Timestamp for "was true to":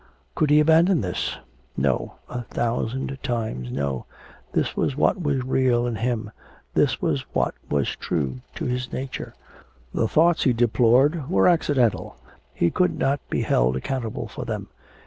7.69-8.65